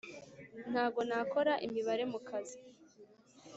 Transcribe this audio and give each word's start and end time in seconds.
Ntago 0.71 0.99
nakora 1.09 1.53
imibare 1.65 2.03
mu 2.11 2.19
kazi 2.27 2.57